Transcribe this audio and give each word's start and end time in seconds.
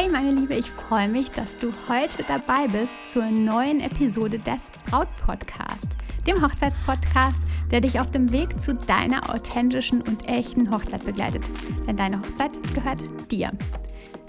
Hey 0.00 0.08
meine 0.08 0.30
Liebe, 0.30 0.54
ich 0.54 0.70
freue 0.70 1.08
mich, 1.08 1.28
dass 1.32 1.58
du 1.58 1.72
heute 1.88 2.22
dabei 2.22 2.68
bist 2.68 2.94
zur 3.04 3.24
neuen 3.24 3.80
Episode 3.80 4.38
des 4.38 4.70
Braut 4.88 5.08
Podcast, 5.16 5.88
dem 6.24 6.40
Hochzeitspodcast, 6.40 7.42
der 7.72 7.80
dich 7.80 7.98
auf 7.98 8.08
dem 8.12 8.30
Weg 8.30 8.60
zu 8.60 8.74
deiner 8.74 9.28
authentischen 9.28 10.00
und 10.02 10.28
echten 10.28 10.70
Hochzeit 10.70 11.04
begleitet. 11.04 11.42
Denn 11.84 11.96
deine 11.96 12.20
Hochzeit 12.20 12.52
gehört 12.74 13.00
dir. 13.28 13.50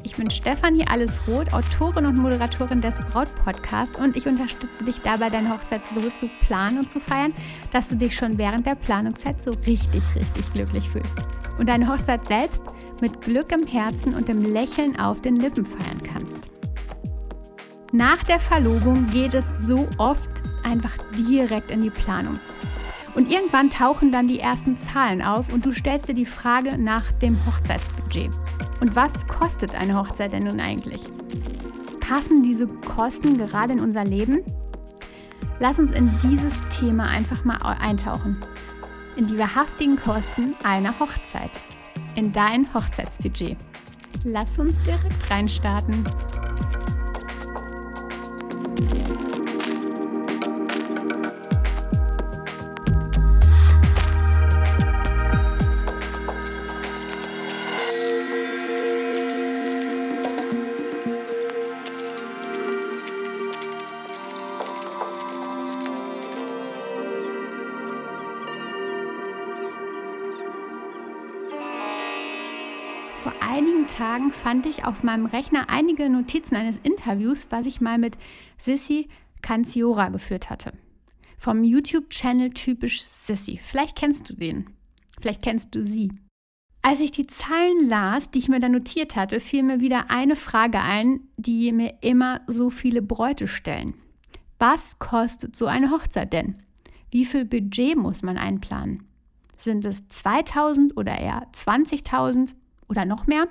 Ich 0.01 0.15
bin 0.15 0.31
Stefanie 0.31 0.87
Allesroth, 0.87 1.53
Autorin 1.53 2.07
und 2.07 2.17
Moderatorin 2.17 2.81
des 2.81 2.97
Braut-Podcast 2.97 3.95
und 3.99 4.17
ich 4.17 4.25
unterstütze 4.25 4.83
dich 4.83 4.99
dabei, 5.01 5.29
deine 5.29 5.53
Hochzeit 5.53 5.85
so 5.85 6.01
zu 6.09 6.31
planen 6.47 6.79
und 6.79 6.89
zu 6.89 6.99
feiern, 6.99 7.31
dass 7.71 7.89
du 7.89 7.95
dich 7.95 8.15
schon 8.15 8.39
während 8.39 8.65
der 8.65 8.73
Planungszeit 8.73 9.39
so 9.39 9.51
richtig, 9.67 10.03
richtig 10.15 10.51
glücklich 10.51 10.89
fühlst. 10.89 11.17
Und 11.59 11.69
deine 11.69 11.87
Hochzeit 11.87 12.27
selbst 12.27 12.63
mit 13.01 13.21
Glück 13.21 13.51
im 13.51 13.65
Herzen 13.65 14.13
und 14.13 14.27
dem 14.27 14.41
Lächeln 14.41 14.99
auf 14.99 15.21
den 15.21 15.35
Lippen 15.35 15.65
feiern 15.65 16.01
kannst. 16.03 16.49
Nach 17.91 18.23
der 18.23 18.39
Verlobung 18.39 19.07
geht 19.07 19.33
es 19.33 19.65
so 19.65 19.87
oft 19.97 20.29
einfach 20.63 20.95
direkt 21.17 21.71
in 21.71 21.81
die 21.81 21.89
Planung. 21.89 22.35
Und 23.15 23.31
irgendwann 23.31 23.69
tauchen 23.69 24.11
dann 24.11 24.27
die 24.27 24.39
ersten 24.39 24.77
Zahlen 24.77 25.21
auf 25.21 25.51
und 25.51 25.65
du 25.65 25.71
stellst 25.71 26.07
dir 26.07 26.13
die 26.13 26.25
Frage 26.25 26.77
nach 26.77 27.11
dem 27.13 27.37
Hochzeitsbudget. 27.45 28.29
Und 28.79 28.95
was 28.95 29.27
kostet 29.27 29.75
eine 29.75 29.97
Hochzeit 29.97 30.33
denn 30.33 30.43
nun 30.43 30.59
eigentlich? 30.59 31.03
Passen 31.99 32.43
diese 32.43 32.67
Kosten 32.67 33.37
gerade 33.37 33.73
in 33.73 33.79
unser 33.79 34.03
Leben? 34.03 34.43
Lass 35.59 35.79
uns 35.79 35.91
in 35.91 36.11
dieses 36.23 36.61
Thema 36.69 37.05
einfach 37.05 37.43
mal 37.43 37.57
eintauchen. 37.57 38.37
In 39.15 39.27
die 39.27 39.37
wahrhaftigen 39.37 39.97
Kosten 39.97 40.55
einer 40.63 40.97
Hochzeit. 40.99 41.51
In 42.19 42.33
dein 42.33 42.67
Hochzeitsbudget. 42.73 43.55
Lass 44.25 44.59
uns 44.59 44.75
direkt 44.81 45.31
reinstarten. 45.31 46.03
Vor 73.29 73.47
einigen 73.47 73.85
Tagen 73.85 74.31
fand 74.31 74.65
ich 74.65 74.85
auf 74.85 75.03
meinem 75.03 75.27
Rechner 75.27 75.69
einige 75.69 76.09
Notizen 76.09 76.55
eines 76.55 76.79
Interviews, 76.79 77.45
was 77.51 77.67
ich 77.67 77.79
mal 77.79 77.99
mit 77.99 78.17
Sissy 78.57 79.07
Canziora 79.43 80.09
geführt 80.09 80.49
hatte. 80.49 80.73
Vom 81.37 81.63
YouTube-Channel 81.63 82.49
typisch 82.55 83.03
Sissy. 83.03 83.59
Vielleicht 83.61 83.95
kennst 83.95 84.27
du 84.31 84.33
den. 84.33 84.71
Vielleicht 85.21 85.43
kennst 85.43 85.75
du 85.75 85.85
sie. 85.85 86.11
Als 86.81 87.01
ich 87.01 87.11
die 87.11 87.27
Zeilen 87.27 87.87
las, 87.87 88.31
die 88.31 88.39
ich 88.39 88.49
mir 88.49 88.59
da 88.59 88.67
notiert 88.67 89.15
hatte, 89.15 89.39
fiel 89.39 89.61
mir 89.61 89.79
wieder 89.79 90.09
eine 90.09 90.35
Frage 90.35 90.79
ein, 90.79 91.19
die 91.37 91.71
mir 91.71 91.99
immer 92.01 92.41
so 92.47 92.71
viele 92.71 93.03
Bräute 93.03 93.47
stellen. 93.47 93.93
Was 94.57 94.97
kostet 94.97 95.55
so 95.55 95.67
eine 95.67 95.91
Hochzeit 95.91 96.33
denn? 96.33 96.57
Wie 97.11 97.25
viel 97.25 97.45
Budget 97.45 97.95
muss 97.95 98.23
man 98.23 98.39
einplanen? 98.39 99.03
Sind 99.55 99.85
es 99.85 100.07
2000 100.07 100.97
oder 100.97 101.15
eher 101.15 101.47
20.000? 101.53 102.55
Oder 102.89 103.05
noch 103.05 103.27
mehr? 103.27 103.47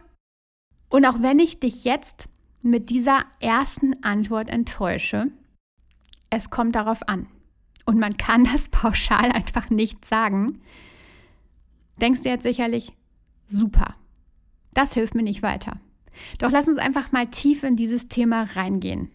Und 0.90 1.06
auch 1.06 1.20
wenn 1.22 1.38
ich 1.38 1.60
dich 1.60 1.84
jetzt 1.84 2.28
mit 2.62 2.90
dieser 2.90 3.24
ersten 3.40 4.02
Antwort 4.02 4.50
enttäusche, 4.50 5.30
es 6.30 6.50
kommt 6.50 6.74
darauf 6.74 7.08
an. 7.08 7.26
Und 7.86 7.98
man 7.98 8.16
kann 8.16 8.44
das 8.52 8.68
pauschal 8.68 9.32
einfach 9.32 9.70
nicht 9.70 10.04
sagen. 10.04 10.60
Denkst 12.00 12.22
du 12.22 12.28
jetzt 12.28 12.42
sicherlich, 12.42 12.92
super, 13.46 13.94
das 14.74 14.94
hilft 14.94 15.14
mir 15.14 15.22
nicht 15.22 15.42
weiter. 15.42 15.80
Doch 16.38 16.50
lass 16.50 16.68
uns 16.68 16.78
einfach 16.78 17.12
mal 17.12 17.26
tief 17.28 17.62
in 17.62 17.76
dieses 17.76 18.08
Thema 18.08 18.42
reingehen. 18.54 19.10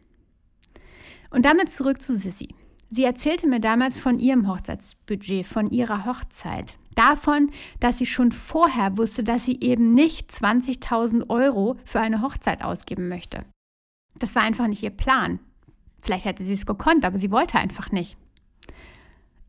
Und 1.29 1.45
damit 1.45 1.69
zurück 1.69 2.01
zu 2.01 2.15
Sissy. 2.15 2.55
Sie 2.89 3.03
erzählte 3.03 3.47
mir 3.47 3.59
damals 3.59 3.97
von 3.97 4.19
ihrem 4.19 4.47
Hochzeitsbudget, 4.47 5.45
von 5.47 5.67
ihrer 5.67 6.05
Hochzeit, 6.05 6.75
Davon, 6.95 7.51
dass 7.79 7.97
sie 7.97 8.05
schon 8.05 8.31
vorher 8.31 8.97
wusste, 8.97 9.23
dass 9.23 9.45
sie 9.45 9.59
eben 9.61 9.93
nicht 9.93 10.29
20.000 10.29 11.29
Euro 11.29 11.77
für 11.85 11.99
eine 11.99 12.21
Hochzeit 12.21 12.63
ausgeben 12.63 13.07
möchte. 13.07 13.45
Das 14.19 14.35
war 14.35 14.43
einfach 14.43 14.67
nicht 14.67 14.83
ihr 14.83 14.89
Plan. 14.89 15.39
Vielleicht 15.99 16.25
hätte 16.25 16.43
sie 16.43 16.53
es 16.53 16.65
gekonnt, 16.65 17.05
aber 17.05 17.17
sie 17.17 17.31
wollte 17.31 17.57
einfach 17.57 17.91
nicht. 17.91 18.17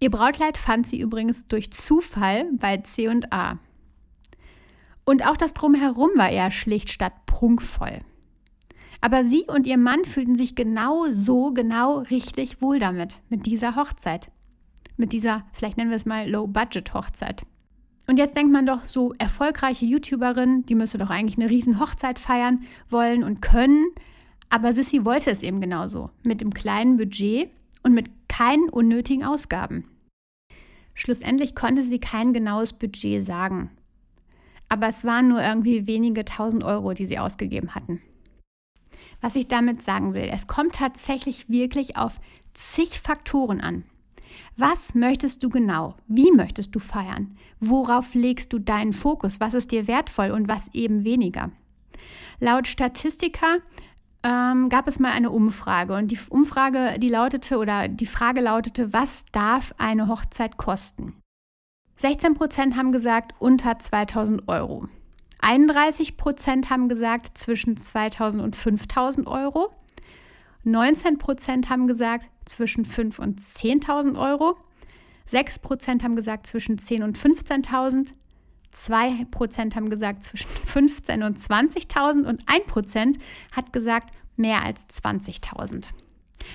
Ihr 0.00 0.10
Brautkleid 0.10 0.58
fand 0.58 0.86
sie 0.86 1.00
übrigens 1.00 1.46
durch 1.46 1.70
Zufall 1.70 2.50
bei 2.52 2.78
C&A. 2.78 3.58
Und 5.04 5.26
auch 5.26 5.36
das 5.36 5.54
Drumherum 5.54 6.10
war 6.16 6.30
eher 6.30 6.50
schlicht 6.50 6.90
statt 6.90 7.26
prunkvoll. 7.26 8.00
Aber 9.00 9.24
sie 9.24 9.42
und 9.42 9.66
ihr 9.66 9.76
Mann 9.76 10.04
fühlten 10.04 10.34
sich 10.34 10.54
genau 10.54 11.06
so, 11.10 11.52
genau 11.52 11.98
richtig 11.98 12.62
wohl 12.62 12.78
damit, 12.78 13.20
mit 13.28 13.44
dieser 13.44 13.76
Hochzeit 13.76 14.30
mit 14.96 15.12
dieser, 15.12 15.44
vielleicht 15.52 15.76
nennen 15.76 15.90
wir 15.90 15.96
es 15.96 16.06
mal 16.06 16.28
Low-Budget-Hochzeit. 16.28 17.44
Und 18.06 18.18
jetzt 18.18 18.36
denkt 18.36 18.52
man 18.52 18.66
doch, 18.66 18.84
so 18.84 19.14
erfolgreiche 19.18 19.86
YouTuberin, 19.86 20.66
die 20.66 20.74
müsste 20.74 20.98
doch 20.98 21.10
eigentlich 21.10 21.38
eine 21.38 21.50
riesen 21.50 21.80
Hochzeit 21.80 22.18
feiern 22.18 22.64
wollen 22.90 23.24
und 23.24 23.40
können. 23.40 23.86
Aber 24.50 24.72
Sissy 24.74 25.04
wollte 25.04 25.30
es 25.30 25.42
eben 25.42 25.60
genauso, 25.60 26.10
mit 26.22 26.40
dem 26.40 26.52
kleinen 26.52 26.96
Budget 26.96 27.50
und 27.82 27.94
mit 27.94 28.10
keinen 28.28 28.68
unnötigen 28.68 29.24
Ausgaben. 29.24 29.88
Schlussendlich 30.94 31.54
konnte 31.54 31.82
sie 31.82 31.98
kein 31.98 32.32
genaues 32.32 32.72
Budget 32.72 33.22
sagen. 33.22 33.70
Aber 34.68 34.88
es 34.88 35.04
waren 35.04 35.28
nur 35.28 35.42
irgendwie 35.42 35.86
wenige 35.86 36.24
tausend 36.24 36.62
Euro, 36.62 36.92
die 36.92 37.06
sie 37.06 37.18
ausgegeben 37.18 37.74
hatten. 37.74 38.00
Was 39.20 39.36
ich 39.36 39.48
damit 39.48 39.82
sagen 39.82 40.14
will, 40.14 40.28
es 40.32 40.46
kommt 40.46 40.74
tatsächlich 40.74 41.48
wirklich 41.48 41.96
auf 41.96 42.20
zig 42.52 43.00
Faktoren 43.00 43.60
an. 43.60 43.84
Was 44.56 44.94
möchtest 44.94 45.42
du 45.42 45.48
genau? 45.48 45.96
Wie 46.06 46.32
möchtest 46.32 46.74
du 46.74 46.78
feiern? 46.78 47.32
Worauf 47.60 48.14
legst 48.14 48.52
du 48.52 48.58
deinen 48.58 48.92
Fokus? 48.92 49.40
Was 49.40 49.54
ist 49.54 49.70
dir 49.70 49.86
wertvoll 49.86 50.30
und 50.30 50.48
was 50.48 50.72
eben 50.74 51.04
weniger? 51.04 51.50
Laut 52.40 52.68
Statistiker 52.68 53.58
ähm, 54.22 54.68
gab 54.68 54.88
es 54.88 54.98
mal 54.98 55.12
eine 55.12 55.30
Umfrage 55.30 55.94
und 55.94 56.10
die 56.10 56.18
Umfrage, 56.30 56.98
die 56.98 57.08
lautete 57.08 57.58
oder 57.58 57.88
die 57.88 58.06
Frage 58.06 58.40
lautete, 58.40 58.92
was 58.92 59.26
darf 59.32 59.74
eine 59.78 60.08
Hochzeit 60.08 60.56
kosten? 60.56 61.14
16 61.96 62.34
Prozent 62.34 62.76
haben 62.76 62.90
gesagt 62.90 63.34
unter 63.38 63.78
2000 63.78 64.48
Euro. 64.48 64.88
31 65.40 66.16
Prozent 66.16 66.70
haben 66.70 66.88
gesagt 66.88 67.36
zwischen 67.36 67.76
2000 67.76 68.42
und 68.42 68.56
5000 68.56 69.26
Euro. 69.26 69.70
19 70.64 71.18
Prozent 71.18 71.70
haben 71.70 71.86
gesagt 71.86 72.26
zwischen 72.44 72.84
5.000 72.84 73.20
und 73.20 73.40
10.000 73.40 74.18
Euro. 74.18 74.56
6 75.26 75.60
Prozent 75.60 76.04
haben 76.04 76.16
gesagt 76.16 76.46
zwischen 76.46 76.78
10.000 76.78 77.04
und 77.04 77.18
15.000. 77.18 78.12
2 78.72 79.26
Prozent 79.30 79.76
haben 79.76 79.88
gesagt 79.88 80.24
zwischen 80.24 80.48
15.000 80.48 81.26
und 81.26 81.38
20.000 81.38 82.26
und 82.26 82.42
1 82.46 82.66
Prozent 82.66 83.18
hat 83.52 83.72
gesagt 83.72 84.14
mehr 84.36 84.64
als 84.64 84.88
20.000. 84.88 85.86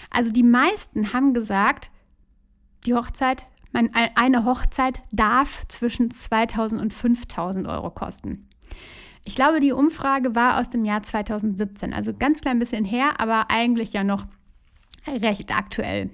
Also 0.10 0.32
die 0.32 0.44
meisten 0.44 1.14
haben 1.14 1.34
gesagt, 1.34 1.90
die 2.86 2.94
Hochzeit, 2.94 3.48
eine 3.74 4.46
Hochzeit 4.46 5.02
darf 5.12 5.68
zwischen 5.68 6.10
2.000 6.10 6.80
und 6.80 6.94
5.000 6.94 7.70
Euro 7.70 7.90
kosten. 7.90 8.48
Ich 9.30 9.36
glaube, 9.36 9.60
die 9.60 9.74
Umfrage 9.74 10.34
war 10.34 10.60
aus 10.60 10.72
dem 10.72 10.86
Jahr 10.86 11.04
2017, 11.04 11.94
also 11.94 12.16
ganz 12.16 12.42
klein 12.42 12.58
bisschen 12.58 12.84
her, 12.84 13.20
aber 13.20 13.52
eigentlich 13.52 13.94
ja 13.94 14.04
noch 14.04 14.26
recht 15.06 15.56
aktuell. 15.56 16.10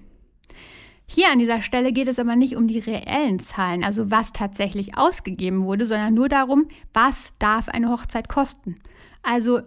Hier 1.08 1.32
an 1.32 1.40
dieser 1.40 1.62
Stelle 1.62 1.94
geht 1.94 2.10
es 2.10 2.20
aber 2.20 2.36
nicht 2.36 2.58
um 2.58 2.68
die 2.68 2.80
reellen 2.80 3.40
Zahlen, 3.40 3.86
also 3.86 4.12
was 4.12 4.34
tatsächlich 4.34 4.98
ausgegeben 4.98 5.64
wurde, 5.64 5.86
sondern 5.86 6.14
nur 6.14 6.28
darum, 6.28 6.68
was 6.94 7.36
darf 7.40 7.70
eine 7.70 7.90
Hochzeit 7.90 8.28
kosten. 8.28 8.82
Also, 9.24 9.62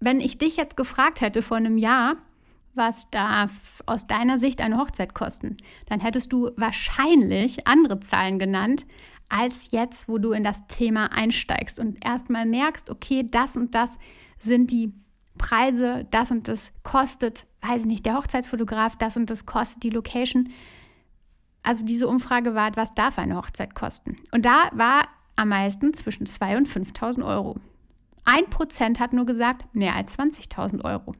wenn 0.00 0.20
ich 0.20 0.36
dich 0.36 0.58
jetzt 0.58 0.76
gefragt 0.76 1.22
hätte 1.22 1.40
vor 1.40 1.56
einem 1.56 1.78
Jahr, 1.78 2.16
was 2.74 3.08
darf 3.08 3.82
aus 3.86 4.08
deiner 4.08 4.38
Sicht 4.38 4.60
eine 4.60 4.76
Hochzeit 4.76 5.14
kosten, 5.14 5.56
dann 5.86 6.00
hättest 6.00 6.34
du 6.34 6.50
wahrscheinlich 6.58 7.66
andere 7.66 7.98
Zahlen 8.00 8.38
genannt, 8.38 8.84
als 9.30 9.70
jetzt, 9.70 10.08
wo 10.08 10.18
du 10.18 10.32
in 10.32 10.44
das 10.44 10.66
Thema 10.66 11.12
einsteigst 11.12 11.78
und 11.80 12.04
erstmal 12.04 12.46
merkst, 12.46 12.90
okay, 12.90 13.26
das 13.28 13.56
und 13.56 13.74
das 13.74 13.98
sind 14.38 14.70
die 14.70 14.92
Preise, 15.38 16.06
das 16.10 16.30
und 16.30 16.48
das 16.48 16.72
kostet, 16.82 17.46
weiß 17.62 17.82
ich 17.82 17.86
nicht, 17.86 18.04
der 18.04 18.16
Hochzeitsfotograf, 18.16 18.96
das 18.96 19.16
und 19.16 19.30
das 19.30 19.46
kostet 19.46 19.82
die 19.82 19.90
Location. 19.90 20.50
Also 21.62 21.86
diese 21.86 22.08
Umfrage 22.08 22.54
war, 22.54 22.74
was 22.74 22.94
darf 22.94 23.18
eine 23.18 23.36
Hochzeit 23.36 23.74
kosten? 23.74 24.16
Und 24.32 24.44
da 24.44 24.68
war 24.72 25.08
am 25.36 25.48
meisten 25.48 25.94
zwischen 25.94 26.26
2.000 26.26 26.56
und 26.56 26.68
5.000 26.68 27.26
Euro. 27.26 27.56
Ein 28.24 28.50
Prozent 28.50 29.00
hat 29.00 29.12
nur 29.12 29.26
gesagt, 29.26 29.64
mehr 29.74 29.94
als 29.94 30.18
20.000 30.18 30.84
Euro. 30.84 31.14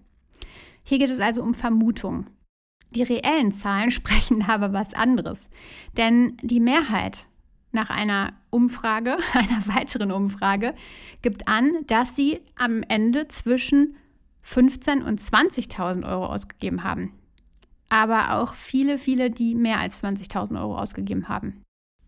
Hier 0.83 0.99
geht 0.99 1.11
es 1.11 1.21
also 1.21 1.43
um 1.43 1.55
Vermutungen. 1.55 2.29
Die 2.91 3.03
reellen 3.03 3.53
Zahlen 3.53 3.91
sprechen 3.93 4.45
aber 4.49 4.73
was 4.73 4.95
anderes. 4.95 5.49
Denn 5.97 6.37
die 6.43 6.61
Mehrheit 6.61 7.27
nach 7.73 7.91
einer 7.91 8.33
Umfrage, 8.51 9.17
einer 9.33 9.77
weiteren 9.77 10.13
Umfrage, 10.13 10.75
gibt 11.23 11.49
an, 11.49 11.73
dass 11.87 12.17
sie 12.17 12.41
am 12.57 12.83
Ende 12.83 13.29
zwischen 13.29 13.97
15.000 14.45 15.03
und 15.05 15.21
20.000 15.21 16.09
Euro 16.09 16.27
ausgegeben 16.27 16.83
haben. 16.83 17.13
Aber 17.89 18.37
auch 18.37 18.55
viele, 18.55 18.99
viele, 18.99 19.31
die 19.31 19.55
mehr 19.55 19.81
als 19.81 20.03
20.000 20.03 20.61
Euro 20.61 20.79
ausgegeben 20.79 21.29
haben. 21.29 21.63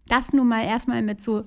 Das 0.06 0.32
nun 0.32 0.48
mal 0.48 0.64
erstmal 0.64 1.02
mit 1.02 1.20
so 1.20 1.44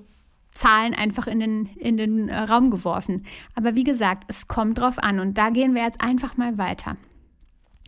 Zahlen 0.50 0.94
einfach 0.94 1.26
in 1.26 1.40
den, 1.40 1.66
in 1.76 1.96
den 1.96 2.28
äh, 2.28 2.38
Raum 2.38 2.70
geworfen. 2.70 3.24
Aber 3.54 3.74
wie 3.74 3.84
gesagt, 3.84 4.24
es 4.28 4.48
kommt 4.48 4.78
drauf 4.78 4.98
an 4.98 5.20
und 5.20 5.36
da 5.36 5.50
gehen 5.50 5.74
wir 5.74 5.82
jetzt 5.82 6.00
einfach 6.00 6.36
mal 6.36 6.56
weiter. 6.56 6.96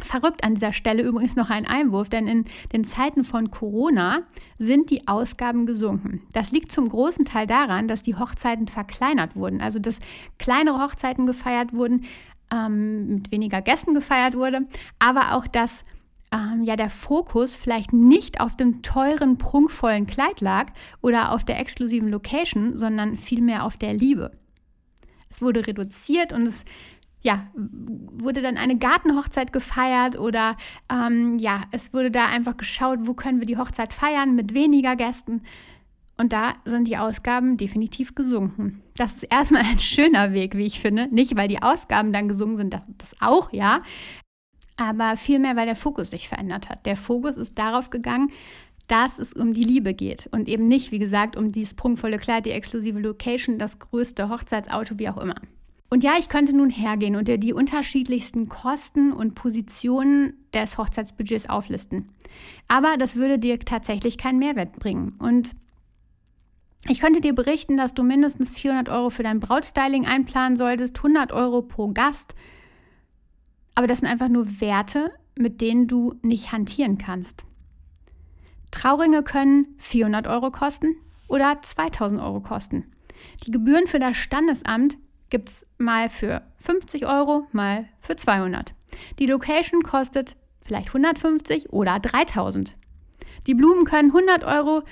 Verrückt 0.00 0.44
an 0.44 0.54
dieser 0.54 0.72
Stelle 0.72 1.02
übrigens 1.02 1.34
noch 1.34 1.50
ein 1.50 1.66
Einwurf, 1.66 2.08
denn 2.08 2.28
in 2.28 2.44
den 2.72 2.84
Zeiten 2.84 3.24
von 3.24 3.50
Corona 3.50 4.20
sind 4.58 4.90
die 4.90 5.08
Ausgaben 5.08 5.66
gesunken. 5.66 6.22
Das 6.32 6.52
liegt 6.52 6.70
zum 6.70 6.88
großen 6.88 7.24
Teil 7.24 7.46
daran, 7.46 7.88
dass 7.88 8.02
die 8.02 8.14
Hochzeiten 8.14 8.68
verkleinert 8.68 9.34
wurden, 9.34 9.60
also 9.60 9.78
dass 9.78 9.98
kleinere 10.38 10.80
Hochzeiten 10.82 11.26
gefeiert 11.26 11.72
wurden, 11.72 12.04
ähm, 12.52 13.14
mit 13.16 13.32
weniger 13.32 13.60
Gästen 13.60 13.94
gefeiert 13.94 14.36
wurde, 14.36 14.66
aber 14.98 15.34
auch, 15.34 15.46
dass 15.46 15.82
ähm, 16.32 16.62
ja 16.62 16.76
der 16.76 16.90
Fokus 16.90 17.56
vielleicht 17.56 17.92
nicht 17.92 18.40
auf 18.40 18.56
dem 18.56 18.82
teuren, 18.82 19.38
prunkvollen 19.38 20.06
Kleid 20.06 20.40
lag 20.40 20.72
oder 21.00 21.32
auf 21.32 21.44
der 21.44 21.58
exklusiven 21.58 22.08
Location, 22.08 22.76
sondern 22.76 23.16
vielmehr 23.16 23.64
auf 23.64 23.76
der 23.76 23.94
Liebe. 23.94 24.30
Es 25.30 25.42
wurde 25.42 25.66
reduziert 25.66 26.32
und 26.32 26.42
es 26.42 26.64
ja, 27.22 27.48
wurde 27.54 28.42
dann 28.42 28.56
eine 28.56 28.78
Gartenhochzeit 28.78 29.52
gefeiert 29.52 30.18
oder 30.18 30.56
ähm, 30.92 31.38
ja, 31.38 31.62
es 31.72 31.92
wurde 31.92 32.10
da 32.10 32.26
einfach 32.26 32.56
geschaut, 32.56 33.00
wo 33.02 33.14
können 33.14 33.40
wir 33.40 33.46
die 33.46 33.56
Hochzeit 33.56 33.92
feiern 33.92 34.34
mit 34.34 34.54
weniger 34.54 34.96
Gästen. 34.96 35.42
Und 36.16 36.32
da 36.32 36.54
sind 36.64 36.88
die 36.88 36.96
Ausgaben 36.96 37.56
definitiv 37.56 38.14
gesunken. 38.14 38.82
Das 38.96 39.16
ist 39.16 39.22
erstmal 39.24 39.62
ein 39.62 39.78
schöner 39.78 40.32
Weg, 40.32 40.56
wie 40.56 40.66
ich 40.66 40.80
finde. 40.80 41.06
Nicht, 41.12 41.36
weil 41.36 41.48
die 41.48 41.62
Ausgaben 41.62 42.12
dann 42.12 42.28
gesunken 42.28 42.56
sind, 42.56 42.80
das 42.98 43.14
auch, 43.20 43.52
ja. 43.52 43.82
Aber 44.76 45.16
vielmehr, 45.16 45.56
weil 45.56 45.66
der 45.66 45.76
Fokus 45.76 46.10
sich 46.10 46.28
verändert 46.28 46.68
hat. 46.68 46.86
Der 46.86 46.96
Fokus 46.96 47.36
ist 47.36 47.58
darauf 47.58 47.90
gegangen, 47.90 48.30
dass 48.88 49.18
es 49.18 49.32
um 49.32 49.52
die 49.52 49.62
Liebe 49.62 49.92
geht 49.92 50.28
und 50.32 50.48
eben 50.48 50.66
nicht, 50.66 50.92
wie 50.92 50.98
gesagt, 50.98 51.36
um 51.36 51.52
dieses 51.52 51.74
prunkvolle 51.74 52.16
Kleid, 52.16 52.46
die 52.46 52.52
exklusive 52.52 52.98
Location, 52.98 53.58
das 53.58 53.78
größte 53.78 54.28
Hochzeitsauto, 54.28 54.98
wie 54.98 55.08
auch 55.08 55.18
immer. 55.18 55.36
Und 55.90 56.04
ja, 56.04 56.12
ich 56.18 56.28
könnte 56.28 56.54
nun 56.54 56.70
hergehen 56.70 57.16
und 57.16 57.28
dir 57.28 57.38
die 57.38 57.54
unterschiedlichsten 57.54 58.48
Kosten 58.48 59.12
und 59.12 59.34
Positionen 59.34 60.34
des 60.52 60.76
Hochzeitsbudgets 60.76 61.48
auflisten. 61.48 62.10
Aber 62.68 62.96
das 62.98 63.16
würde 63.16 63.38
dir 63.38 63.58
tatsächlich 63.58 64.18
keinen 64.18 64.38
Mehrwert 64.38 64.78
bringen. 64.78 65.14
Und 65.18 65.56
ich 66.86 67.00
könnte 67.00 67.20
dir 67.20 67.34
berichten, 67.34 67.76
dass 67.76 67.94
du 67.94 68.02
mindestens 68.02 68.50
400 68.50 68.90
Euro 68.90 69.10
für 69.10 69.22
dein 69.22 69.40
Brautstyling 69.40 70.06
einplanen 70.06 70.56
solltest, 70.56 70.98
100 70.98 71.32
Euro 71.32 71.62
pro 71.62 71.88
Gast. 71.88 72.34
Aber 73.74 73.86
das 73.86 74.00
sind 74.00 74.08
einfach 74.08 74.28
nur 74.28 74.60
Werte, 74.60 75.12
mit 75.36 75.60
denen 75.60 75.86
du 75.86 76.14
nicht 76.22 76.52
hantieren 76.52 76.98
kannst. 76.98 77.44
Trauringe 78.70 79.22
können 79.22 79.74
400 79.78 80.26
Euro 80.26 80.50
kosten 80.50 80.96
oder 81.28 81.60
2000 81.62 82.20
Euro 82.20 82.40
kosten. 82.40 82.84
Die 83.46 83.50
Gebühren 83.50 83.86
für 83.86 83.98
das 83.98 84.16
Standesamt 84.16 84.98
gibt 85.30 85.48
es 85.48 85.66
mal 85.78 86.08
für 86.08 86.42
50 86.56 87.06
Euro, 87.06 87.46
mal 87.52 87.88
für 88.00 88.16
200. 88.16 88.74
Die 89.18 89.26
Location 89.26 89.82
kostet 89.82 90.36
vielleicht 90.64 90.88
150 90.88 91.70
oder 91.72 91.98
3000. 91.98 92.76
Die 93.46 93.54
Blumen 93.54 93.84
können 93.84 94.10
100 94.10 94.44
Euro 94.44 94.82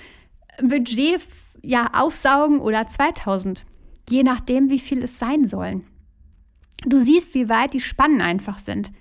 Budget 0.63 1.21
ja, 1.63 1.91
aufsaugen 1.93 2.61
oder 2.61 2.87
2000, 2.87 3.65
je 4.09 4.23
nachdem, 4.23 4.71
wie 4.71 4.79
viel 4.79 5.03
es 5.03 5.19
sein 5.19 5.45
sollen. 5.45 5.85
Du 6.85 7.01
siehst, 7.01 7.35
wie 7.35 7.49
weit 7.49 7.75
die 7.75 7.81
Spannen 7.81 8.21
einfach 8.21 8.59
sind, 8.59 8.93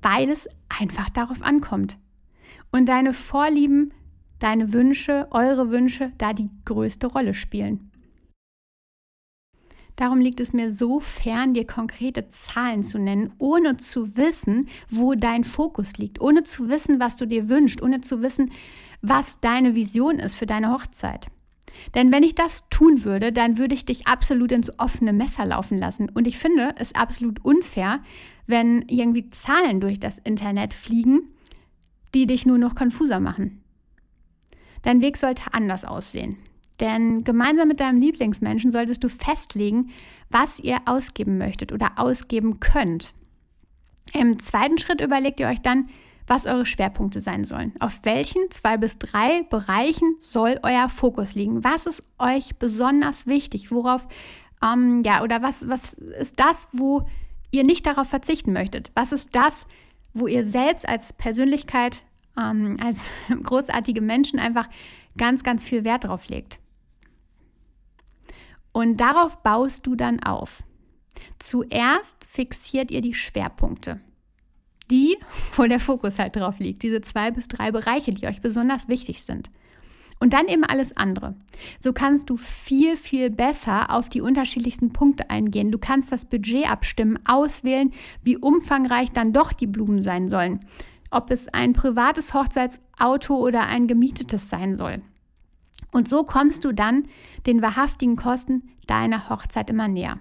weil 0.00 0.30
es 0.30 0.48
einfach 0.80 1.10
darauf 1.10 1.42
ankommt. 1.42 1.98
Und 2.70 2.88
deine 2.88 3.12
Vorlieben, 3.12 3.92
deine 4.38 4.72
Wünsche, 4.72 5.28
eure 5.30 5.70
Wünsche 5.70 6.12
da 6.18 6.32
die 6.32 6.50
größte 6.64 7.06
Rolle 7.06 7.34
spielen. 7.34 7.91
Darum 10.02 10.18
liegt 10.18 10.40
es 10.40 10.52
mir 10.52 10.74
so 10.74 10.98
fern, 10.98 11.54
dir 11.54 11.64
konkrete 11.64 12.28
Zahlen 12.28 12.82
zu 12.82 12.98
nennen, 12.98 13.32
ohne 13.38 13.76
zu 13.76 14.16
wissen, 14.16 14.66
wo 14.90 15.14
dein 15.14 15.44
Fokus 15.44 15.92
liegt, 15.92 16.20
ohne 16.20 16.42
zu 16.42 16.68
wissen, 16.68 16.98
was 16.98 17.14
du 17.14 17.24
dir 17.24 17.48
wünschst, 17.48 17.80
ohne 17.80 18.00
zu 18.00 18.20
wissen, 18.20 18.50
was 19.00 19.38
deine 19.38 19.76
Vision 19.76 20.18
ist 20.18 20.34
für 20.34 20.46
deine 20.46 20.72
Hochzeit. 20.72 21.28
Denn 21.94 22.10
wenn 22.10 22.24
ich 22.24 22.34
das 22.34 22.68
tun 22.68 23.04
würde, 23.04 23.30
dann 23.30 23.58
würde 23.58 23.76
ich 23.76 23.84
dich 23.84 24.08
absolut 24.08 24.50
ins 24.50 24.76
offene 24.80 25.12
Messer 25.12 25.46
laufen 25.46 25.78
lassen. 25.78 26.08
Und 26.08 26.26
ich 26.26 26.36
finde 26.36 26.74
es 26.78 26.96
absolut 26.96 27.44
unfair, 27.44 28.00
wenn 28.48 28.82
irgendwie 28.88 29.30
Zahlen 29.30 29.78
durch 29.78 30.00
das 30.00 30.18
Internet 30.18 30.74
fliegen, 30.74 31.28
die 32.12 32.26
dich 32.26 32.44
nur 32.44 32.58
noch 32.58 32.74
konfuser 32.74 33.20
machen. 33.20 33.62
Dein 34.82 35.00
Weg 35.00 35.16
sollte 35.16 35.54
anders 35.54 35.84
aussehen. 35.84 36.38
Denn 36.82 37.22
gemeinsam 37.22 37.68
mit 37.68 37.78
deinem 37.78 37.96
Lieblingsmenschen 37.96 38.72
solltest 38.72 39.04
du 39.04 39.08
festlegen, 39.08 39.90
was 40.30 40.58
ihr 40.58 40.78
ausgeben 40.84 41.38
möchtet 41.38 41.72
oder 41.72 41.92
ausgeben 41.96 42.58
könnt. 42.58 43.14
Im 44.12 44.40
zweiten 44.40 44.78
Schritt 44.78 45.00
überlegt 45.00 45.38
ihr 45.38 45.46
euch 45.46 45.62
dann, 45.62 45.88
was 46.26 46.44
eure 46.44 46.66
Schwerpunkte 46.66 47.20
sein 47.20 47.44
sollen. 47.44 47.72
Auf 47.78 48.00
welchen 48.02 48.50
zwei 48.50 48.76
bis 48.76 48.98
drei 48.98 49.44
Bereichen 49.44 50.16
soll 50.18 50.58
euer 50.64 50.88
Fokus 50.88 51.34
liegen? 51.36 51.62
Was 51.62 51.86
ist 51.86 52.02
euch 52.18 52.56
besonders 52.56 53.28
wichtig? 53.28 53.70
Worauf, 53.70 54.08
ähm, 54.60 55.02
ja, 55.04 55.22
oder 55.22 55.40
was, 55.40 55.68
was 55.68 55.94
ist 55.94 56.40
das, 56.40 56.66
wo 56.72 57.06
ihr 57.52 57.62
nicht 57.62 57.86
darauf 57.86 58.08
verzichten 58.08 58.52
möchtet? 58.52 58.90
Was 58.96 59.12
ist 59.12 59.28
das, 59.36 59.66
wo 60.14 60.26
ihr 60.26 60.44
selbst 60.44 60.88
als 60.88 61.12
Persönlichkeit, 61.12 62.02
ähm, 62.36 62.76
als 62.82 63.10
großartige 63.42 64.00
Menschen 64.00 64.40
einfach 64.40 64.68
ganz, 65.16 65.44
ganz 65.44 65.68
viel 65.68 65.84
Wert 65.84 66.04
drauf 66.04 66.26
legt? 66.28 66.58
Und 68.72 68.98
darauf 68.98 69.42
baust 69.42 69.86
du 69.86 69.94
dann 69.94 70.22
auf. 70.22 70.62
Zuerst 71.38 72.24
fixiert 72.28 72.90
ihr 72.90 73.00
die 73.00 73.14
Schwerpunkte. 73.14 74.00
Die, 74.90 75.16
wo 75.56 75.64
der 75.64 75.80
Fokus 75.80 76.18
halt 76.18 76.36
drauf 76.36 76.58
liegt. 76.58 76.82
Diese 76.82 77.00
zwei 77.00 77.30
bis 77.30 77.48
drei 77.48 77.70
Bereiche, 77.70 78.12
die 78.12 78.26
euch 78.26 78.40
besonders 78.40 78.88
wichtig 78.88 79.22
sind. 79.22 79.50
Und 80.18 80.34
dann 80.34 80.46
eben 80.46 80.62
alles 80.62 80.96
andere. 80.96 81.34
So 81.80 81.92
kannst 81.92 82.30
du 82.30 82.36
viel, 82.36 82.96
viel 82.96 83.28
besser 83.28 83.90
auf 83.90 84.08
die 84.08 84.20
unterschiedlichsten 84.20 84.92
Punkte 84.92 85.30
eingehen. 85.30 85.72
Du 85.72 85.78
kannst 85.78 86.12
das 86.12 86.24
Budget 86.24 86.70
abstimmen, 86.70 87.18
auswählen, 87.24 87.92
wie 88.22 88.36
umfangreich 88.36 89.10
dann 89.10 89.32
doch 89.32 89.52
die 89.52 89.66
Blumen 89.66 90.00
sein 90.00 90.28
sollen. 90.28 90.60
Ob 91.10 91.32
es 91.32 91.48
ein 91.48 91.72
privates 91.72 92.34
Hochzeitsauto 92.34 93.36
oder 93.36 93.66
ein 93.66 93.88
gemietetes 93.88 94.48
sein 94.48 94.76
soll. 94.76 95.02
Und 95.92 96.08
so 96.08 96.24
kommst 96.24 96.64
du 96.64 96.72
dann 96.72 97.04
den 97.46 97.62
wahrhaftigen 97.62 98.16
Kosten 98.16 98.70
deiner 98.86 99.28
Hochzeit 99.28 99.70
immer 99.70 99.86
näher. 99.86 100.18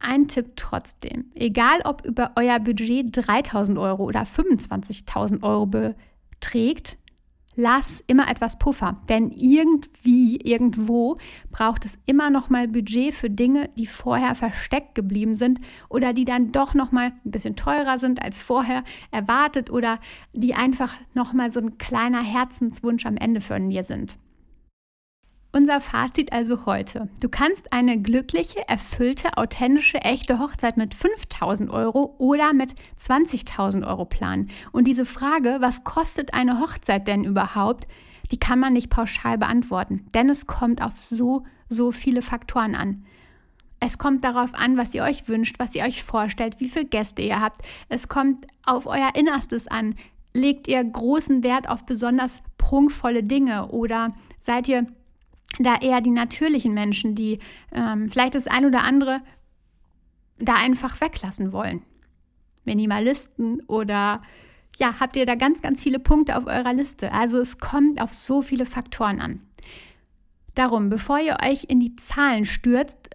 Ein 0.00 0.26
Tipp 0.26 0.52
trotzdem, 0.56 1.26
egal 1.34 1.82
ob 1.84 2.04
über 2.06 2.32
euer 2.36 2.58
Budget 2.58 3.08
3000 3.12 3.78
Euro 3.78 4.04
oder 4.04 4.22
25.000 4.22 5.42
Euro 5.42 5.66
beträgt, 5.66 6.96
lass 7.56 8.02
immer 8.06 8.30
etwas 8.30 8.58
Puffer, 8.58 9.00
denn 9.08 9.30
irgendwie, 9.30 10.36
irgendwo 10.36 11.18
braucht 11.50 11.84
es 11.84 11.98
immer 12.06 12.30
noch 12.30 12.48
mal 12.48 12.68
Budget 12.68 13.14
für 13.14 13.30
Dinge, 13.30 13.70
die 13.76 13.86
vorher 13.86 14.34
versteckt 14.34 14.94
geblieben 14.94 15.34
sind 15.34 15.58
oder 15.88 16.12
die 16.12 16.24
dann 16.24 16.52
doch 16.52 16.74
noch 16.74 16.92
mal 16.92 17.12
ein 17.24 17.30
bisschen 17.30 17.56
teurer 17.56 17.98
sind 17.98 18.22
als 18.22 18.42
vorher 18.42 18.84
erwartet 19.10 19.70
oder 19.70 19.98
die 20.32 20.54
einfach 20.54 20.94
noch 21.14 21.32
mal 21.32 21.50
so 21.50 21.60
ein 21.60 21.78
kleiner 21.78 22.22
Herzenswunsch 22.22 23.06
am 23.06 23.16
Ende 23.16 23.40
für 23.40 23.58
dir 23.60 23.84
sind. 23.84 24.16
Unser 25.52 25.80
Fazit 25.80 26.32
also 26.32 26.64
heute. 26.64 27.08
Du 27.20 27.28
kannst 27.28 27.72
eine 27.72 28.00
glückliche, 28.00 28.68
erfüllte, 28.68 29.36
authentische, 29.36 29.98
echte 29.98 30.38
Hochzeit 30.38 30.76
mit 30.76 30.94
5000 30.94 31.70
Euro 31.70 32.14
oder 32.18 32.52
mit 32.52 32.74
20.000 33.00 33.84
Euro 33.84 34.04
planen. 34.04 34.48
Und 34.70 34.86
diese 34.86 35.04
Frage, 35.04 35.56
was 35.58 35.82
kostet 35.82 36.34
eine 36.34 36.60
Hochzeit 36.60 37.08
denn 37.08 37.24
überhaupt, 37.24 37.88
die 38.30 38.38
kann 38.38 38.60
man 38.60 38.74
nicht 38.74 38.90
pauschal 38.90 39.38
beantworten, 39.38 40.06
denn 40.14 40.28
es 40.28 40.46
kommt 40.46 40.82
auf 40.82 40.96
so, 40.96 41.42
so 41.68 41.90
viele 41.90 42.22
Faktoren 42.22 42.76
an. 42.76 43.04
Es 43.80 43.98
kommt 43.98 44.22
darauf 44.22 44.54
an, 44.54 44.76
was 44.76 44.94
ihr 44.94 45.02
euch 45.02 45.26
wünscht, 45.26 45.58
was 45.58 45.74
ihr 45.74 45.82
euch 45.82 46.04
vorstellt, 46.04 46.60
wie 46.60 46.68
viele 46.68 46.84
Gäste 46.84 47.22
ihr 47.22 47.40
habt. 47.40 47.62
Es 47.88 48.06
kommt 48.06 48.46
auf 48.64 48.86
euer 48.86 49.16
Innerstes 49.16 49.66
an. 49.66 49.96
Legt 50.32 50.68
ihr 50.68 50.84
großen 50.84 51.42
Wert 51.42 51.68
auf 51.68 51.86
besonders 51.86 52.44
prunkvolle 52.56 53.24
Dinge 53.24 53.66
oder 53.68 54.12
seid 54.38 54.68
ihr 54.68 54.86
da 55.64 55.76
eher 55.76 56.00
die 56.00 56.10
natürlichen 56.10 56.74
Menschen, 56.74 57.14
die 57.14 57.38
ähm, 57.72 58.08
vielleicht 58.08 58.34
das 58.34 58.46
ein 58.46 58.64
oder 58.64 58.82
andere 58.82 59.20
da 60.38 60.54
einfach 60.54 61.00
weglassen 61.00 61.52
wollen. 61.52 61.82
Minimalisten 62.64 63.62
oder 63.66 64.22
ja, 64.78 64.98
habt 65.00 65.16
ihr 65.16 65.26
da 65.26 65.34
ganz, 65.34 65.60
ganz 65.60 65.82
viele 65.82 65.98
Punkte 65.98 66.36
auf 66.36 66.46
eurer 66.46 66.72
Liste. 66.72 67.12
Also 67.12 67.38
es 67.38 67.58
kommt 67.58 68.00
auf 68.00 68.12
so 68.12 68.40
viele 68.40 68.64
Faktoren 68.64 69.20
an. 69.20 69.40
Darum, 70.54 70.88
bevor 70.88 71.18
ihr 71.18 71.38
euch 71.44 71.64
in 71.68 71.80
die 71.80 71.96
Zahlen 71.96 72.44
stürzt, 72.44 73.10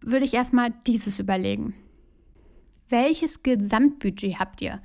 würde 0.00 0.24
ich 0.24 0.34
erstmal 0.34 0.70
dieses 0.86 1.18
überlegen. 1.18 1.74
Welches 2.88 3.42
Gesamtbudget 3.42 4.38
habt 4.38 4.60
ihr? 4.62 4.80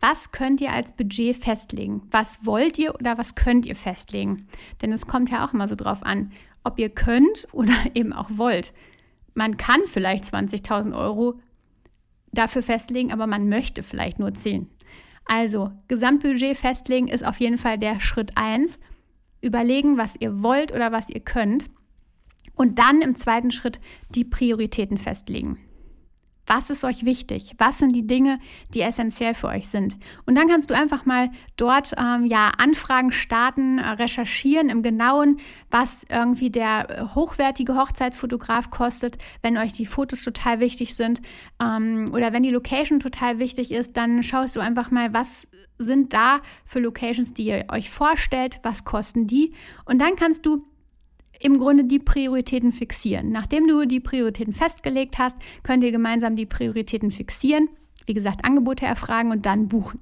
Was 0.00 0.30
könnt 0.30 0.60
ihr 0.60 0.72
als 0.72 0.92
Budget 0.92 1.36
festlegen? 1.36 2.02
Was 2.10 2.44
wollt 2.44 2.78
ihr 2.78 2.94
oder 2.94 3.16
was 3.18 3.34
könnt 3.34 3.66
ihr 3.66 3.76
festlegen? 3.76 4.46
Denn 4.82 4.92
es 4.92 5.06
kommt 5.06 5.30
ja 5.30 5.44
auch 5.44 5.54
immer 5.54 5.68
so 5.68 5.74
drauf 5.74 6.02
an, 6.02 6.32
ob 6.64 6.78
ihr 6.78 6.90
könnt 6.90 7.48
oder 7.52 7.74
eben 7.94 8.12
auch 8.12 8.28
wollt. 8.30 8.72
Man 9.34 9.56
kann 9.56 9.80
vielleicht 9.86 10.24
20.000 10.24 10.96
Euro 10.96 11.40
dafür 12.32 12.62
festlegen, 12.62 13.12
aber 13.12 13.26
man 13.26 13.48
möchte 13.48 13.82
vielleicht 13.82 14.18
nur 14.18 14.34
10. 14.34 14.68
Also, 15.24 15.72
Gesamtbudget 15.88 16.56
festlegen 16.56 17.08
ist 17.08 17.26
auf 17.26 17.40
jeden 17.40 17.58
Fall 17.58 17.78
der 17.78 18.00
Schritt 18.00 18.32
1. 18.36 18.78
Überlegen, 19.40 19.98
was 19.98 20.16
ihr 20.18 20.42
wollt 20.42 20.72
oder 20.72 20.92
was 20.92 21.10
ihr 21.10 21.20
könnt. 21.20 21.68
Und 22.54 22.78
dann 22.78 23.02
im 23.02 23.16
zweiten 23.16 23.50
Schritt 23.50 23.80
die 24.10 24.24
Prioritäten 24.24 24.98
festlegen. 24.98 25.58
Was 26.46 26.70
ist 26.70 26.84
euch 26.84 27.04
wichtig? 27.04 27.52
Was 27.58 27.78
sind 27.78 27.94
die 27.94 28.06
Dinge, 28.06 28.38
die 28.72 28.80
essentiell 28.80 29.34
für 29.34 29.48
euch 29.48 29.68
sind? 29.68 29.96
Und 30.26 30.36
dann 30.36 30.48
kannst 30.48 30.70
du 30.70 30.74
einfach 30.74 31.04
mal 31.04 31.30
dort 31.56 31.92
ähm, 31.98 32.24
ja 32.24 32.52
Anfragen 32.56 33.10
starten, 33.10 33.78
äh, 33.78 33.88
recherchieren 33.90 34.68
im 34.68 34.82
Genauen, 34.82 35.38
was 35.70 36.04
irgendwie 36.08 36.50
der 36.50 36.88
äh, 36.88 37.14
hochwertige 37.14 37.76
Hochzeitsfotograf 37.76 38.70
kostet, 38.70 39.18
wenn 39.42 39.58
euch 39.58 39.72
die 39.72 39.86
Fotos 39.86 40.22
total 40.22 40.60
wichtig 40.60 40.94
sind 40.94 41.20
ähm, 41.60 42.06
oder 42.12 42.32
wenn 42.32 42.42
die 42.42 42.50
Location 42.50 43.00
total 43.00 43.38
wichtig 43.38 43.72
ist, 43.72 43.96
dann 43.96 44.22
schaust 44.22 44.54
du 44.54 44.60
einfach 44.60 44.90
mal, 44.90 45.12
was 45.12 45.48
sind 45.78 46.12
da 46.12 46.40
für 46.64 46.78
Locations, 46.78 47.34
die 47.34 47.46
ihr 47.46 47.64
euch 47.70 47.90
vorstellt, 47.90 48.60
was 48.62 48.84
kosten 48.84 49.26
die 49.26 49.52
und 49.84 50.00
dann 50.00 50.16
kannst 50.16 50.46
du 50.46 50.64
im 51.40 51.58
Grunde 51.58 51.84
die 51.84 51.98
Prioritäten 51.98 52.72
fixieren. 52.72 53.30
Nachdem 53.30 53.66
du 53.66 53.86
die 53.86 54.00
Prioritäten 54.00 54.52
festgelegt 54.52 55.18
hast, 55.18 55.36
könnt 55.62 55.84
ihr 55.84 55.92
gemeinsam 55.92 56.36
die 56.36 56.46
Prioritäten 56.46 57.10
fixieren, 57.10 57.68
wie 58.06 58.14
gesagt, 58.14 58.44
Angebote 58.44 58.86
erfragen 58.86 59.30
und 59.30 59.46
dann 59.46 59.68
buchen. 59.68 60.00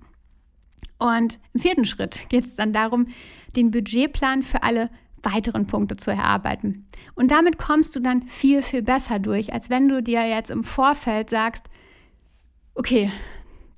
Und 0.99 1.39
im 1.53 1.61
vierten 1.61 1.85
Schritt 1.85 2.29
geht 2.29 2.45
es 2.47 2.57
dann 2.57 2.73
darum, 2.73 3.09
den 3.57 3.71
Budgetplan 3.71 4.43
für 4.43 4.63
alle 4.63 4.91
weiteren 5.23 5.67
Punkte 5.67 5.97
zu 5.97 6.11
erarbeiten. 6.11 6.87
Und 7.15 7.31
damit 7.31 7.59
kommst 7.59 7.97
du 7.97 8.01
dann 8.01 8.23
viel, 8.23 8.63
viel 8.63 8.83
besser 8.83 9.19
durch, 9.19 9.53
als 9.53 9.71
wenn 9.71 9.89
du 9.89 10.03
dir 10.03 10.27
jetzt 10.27 10.51
im 10.51 10.65
Vorfeld 10.65 11.31
sagst, 11.31 11.69
okay, 12.75 13.11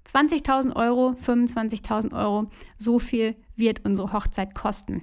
20.000 0.06 0.74
Euro, 0.76 1.16
25.000 1.24 2.16
Euro, 2.16 2.50
so 2.78 2.98
viel 2.98 3.36
wird 3.54 3.84
unsere 3.84 4.12
Hochzeit 4.12 4.54
kosten 4.54 5.02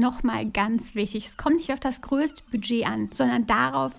nochmal 0.00 0.46
ganz 0.46 0.94
wichtig, 0.96 1.26
es 1.26 1.36
kommt 1.36 1.56
nicht 1.56 1.72
auf 1.72 1.80
das 1.80 2.02
größte 2.02 2.42
Budget 2.50 2.86
an, 2.86 3.10
sondern 3.12 3.46
darauf, 3.46 3.92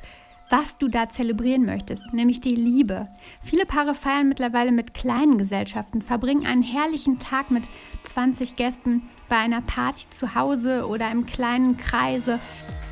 was 0.49 0.77
du 0.77 0.89
da 0.89 1.07
zelebrieren 1.07 1.65
möchtest, 1.65 2.03
nämlich 2.11 2.41
die 2.41 2.55
Liebe. 2.55 3.07
Viele 3.41 3.65
Paare 3.65 3.95
feiern 3.95 4.27
mittlerweile 4.27 4.73
mit 4.73 4.93
kleinen 4.93 5.37
Gesellschaften, 5.37 6.01
verbringen 6.01 6.45
einen 6.45 6.61
herrlichen 6.61 7.19
Tag 7.19 7.51
mit 7.51 7.63
20 8.03 8.57
Gästen 8.57 9.03
bei 9.29 9.37
einer 9.37 9.61
Party 9.61 10.09
zu 10.09 10.35
Hause 10.35 10.85
oder 10.87 11.09
im 11.09 11.25
kleinen 11.25 11.77
Kreise. 11.77 12.39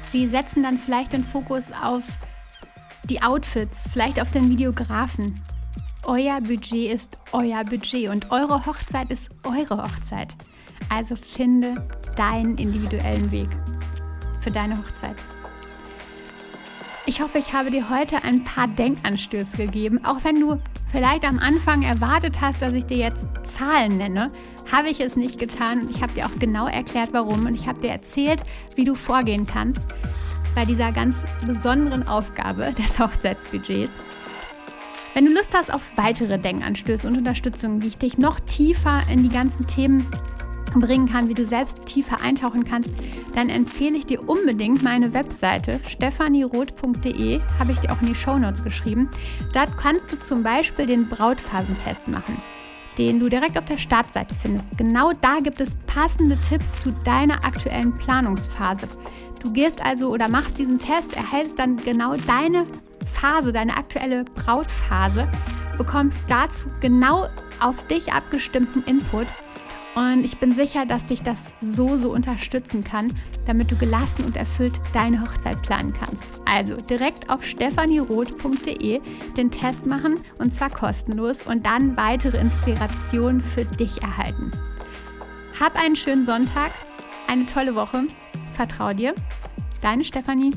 Sie 0.10 0.26
setzen 0.26 0.64
dann 0.64 0.78
vielleicht 0.78 1.12
den 1.12 1.26
Fokus 1.26 1.74
auf 1.74 2.06
die 3.04 3.22
Outfits, 3.22 3.90
vielleicht 3.92 4.22
auf 4.22 4.32
den 4.32 4.50
Videografen. 4.50 5.42
Euer 6.04 6.40
Budget 6.40 6.94
ist 6.94 7.20
euer 7.34 7.66
Budget 7.66 8.10
und 8.10 8.32
eure 8.32 8.66
Hochzeit 8.66 9.12
ist 9.12 9.30
eure 9.44 9.84
Hochzeit. 9.84 10.34
Also 10.90 11.16
finde 11.16 11.88
deinen 12.20 12.58
individuellen 12.58 13.32
Weg 13.32 13.48
für 14.42 14.52
deine 14.52 14.78
Hochzeit. 14.78 15.16
Ich 17.06 17.22
hoffe, 17.22 17.40
ich 17.40 17.54
habe 17.54 17.72
dir 17.72 17.90
heute 17.90 18.24
ein 18.24 18.44
paar 18.44 18.68
Denkanstöße 18.68 19.58
gegeben. 19.58 20.04
Auch 20.06 20.24
wenn 20.24 20.40
du 20.40 20.60
vielleicht 20.92 21.26
am 21.26 21.40
Anfang 21.40 21.82
erwartet 21.82 22.40
hast, 22.42 22.62
dass 22.62 22.74
ich 22.74 22.86
dir 22.86 22.98
jetzt 22.98 23.26
Zahlen 23.44 23.98
nenne, 23.98 24.32
habe 24.72 24.90
ich 24.90 25.00
es 25.00 25.16
nicht 25.16 25.40
getan 25.40 25.82
und 25.82 25.90
ich 25.90 26.04
habe 26.04 26.14
dir 26.14 26.26
auch 26.26 26.40
genau 26.40 26.68
erklärt, 26.68 27.10
warum 27.14 27.46
und 27.46 27.56
ich 27.56 27.68
habe 27.68 27.80
dir 27.80 27.90
erzählt, 27.90 28.44
wie 28.76 28.84
du 28.84 28.96
vorgehen 28.96 29.48
kannst 29.48 29.82
bei 30.56 30.66
dieser 30.66 30.92
ganz 30.92 31.26
besonderen 31.48 32.08
Aufgabe 32.08 32.74
des 32.78 33.00
Hochzeitsbudgets. 33.00 33.98
Wenn 35.14 35.26
du 35.26 35.34
Lust 35.34 35.56
hast 35.56 35.74
auf 35.74 35.98
weitere 35.98 36.38
Denkanstöße 36.38 37.08
und 37.08 37.18
Unterstützung, 37.18 37.82
wie 37.82 37.88
ich 37.88 37.98
dich 37.98 38.18
noch 38.18 38.40
tiefer 38.42 39.04
in 39.10 39.24
die 39.24 39.30
ganzen 39.30 39.66
Themen 39.66 40.06
bringen 40.76 41.08
kann, 41.08 41.30
wie 41.30 41.34
du 41.34 41.46
selbst 41.46 41.86
tiefer 41.86 42.22
eintauchen 42.22 42.64
kannst, 42.64 42.92
dann 43.34 43.50
empfehle 43.50 43.98
ich 43.98 44.06
dir 44.06 44.28
unbedingt 44.28 44.84
meine 44.84 45.14
Webseite 45.14 45.80
stephanieroth.de, 45.88 47.42
habe 47.58 47.72
ich 47.72 47.80
dir 47.80 47.92
auch 47.92 48.02
in 48.02 48.08
die 48.08 48.16
Shownotes 48.16 48.64
geschrieben. 48.64 49.10
Dort 49.54 49.78
kannst 49.78 50.12
du 50.12 50.20
zum 50.20 50.44
Beispiel 50.44 50.86
den 50.86 51.08
Brautphasentest 51.08 52.08
machen, 52.08 52.38
den 52.98 53.20
du 53.20 53.30
direkt 53.30 53.58
auf 53.58 53.66
der 53.66 53.78
Startseite 53.78 54.36
findest. 54.36 54.78
Genau 54.78 55.14
da 55.14 55.40
gibt 55.42 55.62
es 55.62 55.76
passende 55.88 56.38
Tipps 56.42 56.80
zu 56.82 56.92
deiner 57.04 57.44
aktuellen 57.44 57.98
Planungsphase. 57.98 58.88
Du 59.42 59.52
gehst 59.54 59.84
also 59.84 60.10
oder 60.10 60.28
machst 60.28 60.60
diesen 60.60 60.80
Test, 60.80 61.16
erhältst 61.16 61.58
dann 61.60 61.78
genau 61.78 62.16
deine 62.28 62.66
Phase, 63.06 63.54
deine 63.54 63.76
aktuelle 63.78 64.26
Brautphase, 64.26 65.28
bekommst 65.78 66.22
dazu 66.28 66.68
genau 66.82 67.28
auf 67.62 67.88
dich 67.88 68.12
abgestimmten 68.12 68.84
Input 68.84 69.28
und 70.00 70.24
ich 70.24 70.38
bin 70.38 70.56
sicher, 70.56 70.86
dass 70.86 71.06
dich 71.06 71.24
das 71.24 71.52
so, 71.60 71.98
so 71.98 72.14
unterstützen 72.14 72.86
kann, 72.86 73.14
damit 73.46 73.70
du 73.70 73.76
gelassen 73.76 74.24
und 74.24 74.38
erfüllt 74.38 74.80
deine 74.94 75.22
Hochzeit 75.22 75.62
planen 75.62 75.94
kannst. 75.94 76.24
Also 76.46 76.78
direkt 76.78 77.30
auf 77.30 77.44
stephanieroth.de 77.44 79.02
den 79.36 79.52
Test 79.52 79.86
machen 79.86 80.22
und 80.38 80.54
zwar 80.54 80.70
kostenlos 80.70 81.42
und 81.42 81.66
dann 81.66 81.98
weitere 81.98 82.38
Inspirationen 82.38 83.42
für 83.42 83.66
dich 83.66 84.02
erhalten. 84.02 84.52
Hab 85.60 85.76
einen 85.76 85.98
schönen 85.98 86.26
Sonntag, 86.26 86.72
eine 87.28 87.46
tolle 87.46 87.76
Woche. 87.76 88.04
Vertrau 88.54 88.94
dir. 88.94 89.14
Deine 89.82 90.06
Stefanie. 90.06 90.54